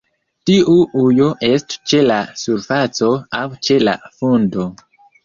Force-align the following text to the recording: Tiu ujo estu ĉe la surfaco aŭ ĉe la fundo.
Tiu 0.49 0.77
ujo 1.01 1.27
estu 1.47 1.77
ĉe 1.91 1.99
la 2.11 2.17
surfaco 2.45 3.11
aŭ 3.41 3.43
ĉe 3.69 3.79
la 3.85 3.95
fundo. 4.17 4.67